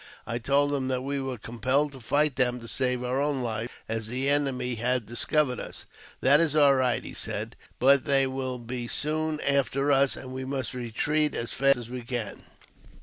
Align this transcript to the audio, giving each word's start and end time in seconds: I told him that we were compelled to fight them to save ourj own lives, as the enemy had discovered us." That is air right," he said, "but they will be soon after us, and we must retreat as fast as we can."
I 0.25 0.39
told 0.39 0.73
him 0.73 0.87
that 0.87 1.03
we 1.03 1.21
were 1.21 1.37
compelled 1.37 1.91
to 1.91 1.99
fight 1.99 2.35
them 2.35 2.59
to 2.59 2.67
save 2.67 3.01
ourj 3.01 3.23
own 3.23 3.43
lives, 3.43 3.69
as 3.87 4.07
the 4.07 4.29
enemy 4.31 4.73
had 4.73 5.05
discovered 5.05 5.59
us." 5.59 5.85
That 6.21 6.39
is 6.39 6.55
air 6.55 6.77
right," 6.77 7.05
he 7.05 7.13
said, 7.13 7.55
"but 7.77 8.05
they 8.05 8.25
will 8.25 8.57
be 8.57 8.87
soon 8.87 9.39
after 9.41 9.91
us, 9.91 10.15
and 10.15 10.33
we 10.33 10.43
must 10.43 10.73
retreat 10.73 11.35
as 11.35 11.53
fast 11.53 11.77
as 11.77 11.89
we 11.91 12.01
can." 12.01 12.41